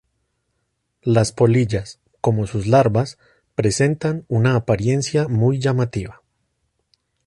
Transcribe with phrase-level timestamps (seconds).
[1.03, 3.19] Las polillas, como sus larvas,
[3.53, 6.23] presentan una apariencia muy llamativa.